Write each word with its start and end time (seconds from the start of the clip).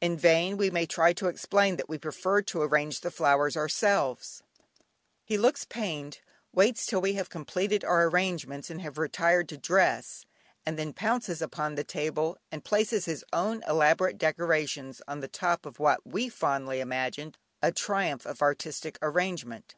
In 0.00 0.16
vain 0.16 0.56
we 0.56 0.70
may 0.70 0.86
try 0.86 1.12
to 1.12 1.28
explain 1.28 1.76
that 1.76 1.86
we 1.86 1.98
prefer 1.98 2.40
to 2.40 2.62
arrange 2.62 3.02
the 3.02 3.10
flowers 3.10 3.58
ourselves, 3.58 4.42
he 5.22 5.36
looks 5.36 5.66
pained, 5.66 6.20
waits 6.50 6.86
till 6.86 7.02
we 7.02 7.12
have 7.12 7.28
completed 7.28 7.84
our 7.84 8.06
arrangements 8.08 8.70
and 8.70 8.80
have 8.80 8.96
retired 8.96 9.50
to 9.50 9.58
dress, 9.58 10.24
and 10.64 10.78
then 10.78 10.94
pounces 10.94 11.42
upon 11.42 11.74
the 11.74 11.84
table 11.84 12.38
and 12.50 12.64
places 12.64 13.04
his 13.04 13.22
own 13.34 13.62
elaborate 13.68 14.16
decorations 14.16 15.02
on 15.06 15.20
the 15.20 15.28
top 15.28 15.66
of 15.66 15.78
what 15.78 16.06
we 16.06 16.30
fondly 16.30 16.80
imagined 16.80 17.36
a 17.60 17.70
triumph 17.70 18.24
of 18.24 18.40
artistic 18.40 18.98
arrangement. 19.02 19.74